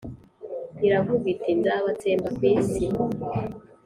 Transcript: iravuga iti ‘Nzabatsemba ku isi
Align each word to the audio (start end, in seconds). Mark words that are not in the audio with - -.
iravuga 0.85 1.25
iti 1.33 1.51
‘Nzabatsemba 1.59 2.27
ku 2.37 2.41
isi 2.53 2.85